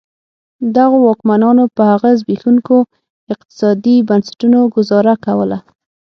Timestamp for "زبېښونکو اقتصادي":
2.19-3.95